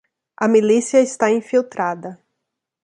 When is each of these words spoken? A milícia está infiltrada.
A 0.35 0.47
milícia 0.47 0.99
está 0.99 1.29
infiltrada. 1.29 2.19